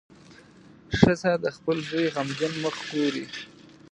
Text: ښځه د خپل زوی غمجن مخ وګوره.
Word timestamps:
ښځه 0.97 1.31
د 1.43 1.45
خپل 1.55 1.77
زوی 1.89 2.05
غمجن 2.15 2.51
مخ 2.63 2.75
وګوره. 2.81 3.25